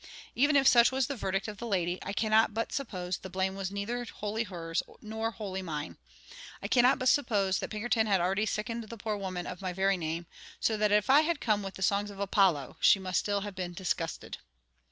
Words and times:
Even 0.33 0.55
if 0.55 0.67
such 0.67 0.91
was 0.91 1.05
the 1.05 1.15
verdict 1.15 1.47
of 1.47 1.57
the 1.59 1.67
lady, 1.67 1.99
I 2.01 2.11
cannot 2.11 2.55
but 2.55 2.73
suppose 2.73 3.19
the 3.19 3.29
blame 3.29 3.53
was 3.53 3.69
neither 3.69 4.03
wholly 4.05 4.41
hers 4.41 4.81
nor 4.99 5.29
wholly 5.29 5.61
mine; 5.61 5.99
I 6.59 6.67
cannot 6.67 6.97
but 6.97 7.07
suppose 7.07 7.59
that 7.59 7.69
Pinkerton 7.69 8.07
had 8.07 8.19
already 8.19 8.47
sickened 8.47 8.85
the 8.89 8.97
poor 8.97 9.15
woman 9.15 9.45
of 9.45 9.61
my 9.61 9.73
very 9.73 9.97
name; 9.97 10.25
so 10.59 10.75
that 10.75 10.91
if 10.91 11.11
I 11.11 11.21
had 11.21 11.39
come 11.39 11.61
with 11.61 11.75
the 11.75 11.83
songs 11.83 12.09
of 12.09 12.19
Apollo, 12.19 12.77
she 12.79 12.97
must 12.97 13.19
still 13.19 13.41
have 13.41 13.53
been 13.53 13.73
disgusted. 13.73 14.39